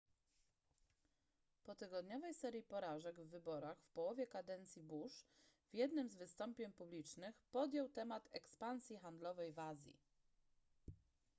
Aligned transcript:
po 1.63 1.75
tygodniowej 1.75 2.33
serii 2.33 2.63
porażek 2.63 3.15
w 3.21 3.29
wyborach 3.29 3.77
w 3.79 3.89
połowie 3.89 4.27
kadencji 4.27 4.83
bush 4.83 5.13
w 5.69 5.73
jednym 5.75 6.09
z 6.09 6.15
wystąpień 6.15 6.71
publicznych 6.71 7.35
podjął 7.51 7.89
temat 7.89 8.29
ekspansji 8.33 8.97
handlowej 8.97 9.51
w 9.53 9.59
azji 9.59 9.97